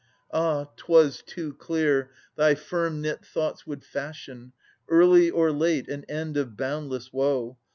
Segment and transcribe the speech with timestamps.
[0.33, 0.65] Ah!
[0.77, 4.51] 'twas too clear thy firm knit thoughts would fashion,
[4.89, 7.59] Early or late, an end of boundless woe